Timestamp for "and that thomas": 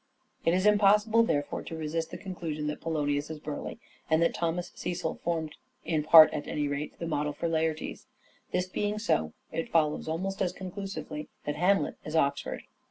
4.09-4.71